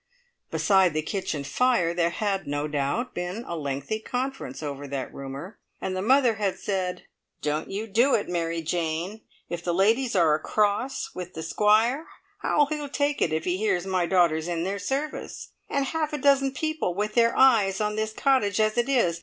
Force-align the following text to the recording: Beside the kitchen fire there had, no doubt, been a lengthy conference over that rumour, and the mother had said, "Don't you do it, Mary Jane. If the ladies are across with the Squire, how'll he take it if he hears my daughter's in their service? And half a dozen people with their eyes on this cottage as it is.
Beside 0.49 0.95
the 0.95 1.03
kitchen 1.03 1.43
fire 1.43 1.93
there 1.93 2.09
had, 2.09 2.47
no 2.47 2.67
doubt, 2.67 3.13
been 3.13 3.43
a 3.45 3.55
lengthy 3.55 3.99
conference 3.99 4.63
over 4.63 4.87
that 4.87 5.13
rumour, 5.13 5.59
and 5.79 5.95
the 5.95 6.01
mother 6.01 6.33
had 6.37 6.57
said, 6.57 7.03
"Don't 7.43 7.69
you 7.69 7.85
do 7.85 8.15
it, 8.15 8.27
Mary 8.27 8.63
Jane. 8.63 9.21
If 9.47 9.63
the 9.63 9.75
ladies 9.75 10.15
are 10.15 10.33
across 10.33 11.11
with 11.13 11.35
the 11.35 11.43
Squire, 11.43 12.07
how'll 12.39 12.65
he 12.65 12.87
take 12.89 13.21
it 13.21 13.31
if 13.31 13.43
he 13.43 13.57
hears 13.57 13.85
my 13.85 14.07
daughter's 14.07 14.47
in 14.47 14.63
their 14.63 14.79
service? 14.79 15.49
And 15.69 15.85
half 15.85 16.13
a 16.13 16.17
dozen 16.17 16.53
people 16.55 16.95
with 16.95 17.13
their 17.13 17.37
eyes 17.37 17.79
on 17.79 17.95
this 17.95 18.11
cottage 18.11 18.59
as 18.59 18.79
it 18.79 18.89
is. 18.89 19.19